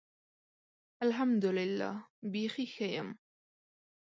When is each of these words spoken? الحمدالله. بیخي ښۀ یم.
الحمدالله. 1.05 1.93
بیخي 2.31 2.65
ښۀ 2.73 2.87
یم. 2.95 3.09